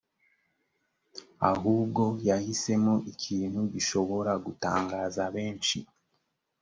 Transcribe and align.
ahubwo 1.51 2.03
yahisemo 2.29 2.93
ikintu 3.11 3.59
gishobora 3.73 4.31
gutangaza 4.45 5.23
benshi 5.35 5.77